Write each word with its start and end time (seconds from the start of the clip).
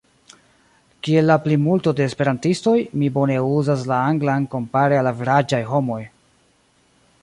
Kiel 1.07 1.27
la 1.31 1.35
plimulto 1.43 1.93
de 1.99 2.03
Esperantistoj, 2.11 2.75
mi 3.03 3.11
bone 3.19 3.37
uzas 3.59 3.87
la 3.93 4.03
Anglan 4.09 4.51
kompare 4.57 5.01
al 5.03 5.15
averaĝaj 5.15 5.65
homoj. 5.75 6.05